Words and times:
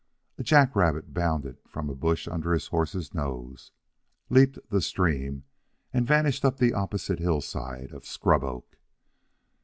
A 0.39 0.43
jack 0.43 0.75
rabbit 0.75 1.13
bounded 1.13 1.59
from 1.67 1.87
a 1.87 1.93
bush 1.93 2.27
under 2.27 2.53
his 2.53 2.69
horse's 2.69 3.13
nose, 3.13 3.71
leaped 4.31 4.57
the 4.71 4.81
stream, 4.81 5.43
and 5.93 6.07
vanished 6.07 6.43
up 6.43 6.57
the 6.57 6.73
opposite 6.73 7.19
hillside 7.19 7.91
of 7.91 8.03
scrub 8.03 8.43
oak. 8.43 8.79